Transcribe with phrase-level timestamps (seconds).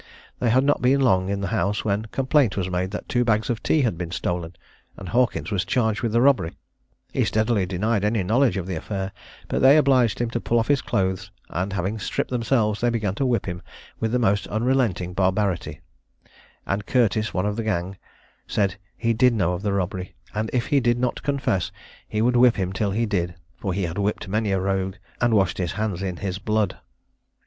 [0.39, 3.51] They had not been long in the house when complaint was made that two bags
[3.51, 4.55] of tea had been stolen,
[4.97, 6.57] and Hawkins was charged with the robbery.
[7.13, 9.11] He steadily denied any knowledge of the affair;
[9.47, 13.13] but they obliged him to pull off his clothes; and, having stripped themselves, they began
[13.13, 13.61] to whip him
[13.99, 15.81] with the most unrelenting barbarity;
[16.65, 17.95] and Curtis, one of the gang,
[18.47, 21.71] said he did know of the robbery, and if he would not confess,
[22.07, 25.35] he would whip him till he did; for he had whipped many a rogue, and
[25.35, 26.79] washed his hands in his blood.